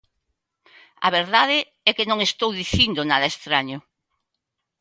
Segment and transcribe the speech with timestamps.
[1.07, 1.57] A verdade
[1.89, 3.77] é que non estou dicindo nada estraño.